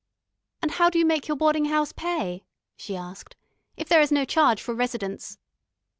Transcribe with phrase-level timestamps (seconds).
[0.63, 2.43] "And how do you make your boarding house pay,"
[2.75, 3.35] she asked,
[3.77, 5.37] "if there is no charge for residence?"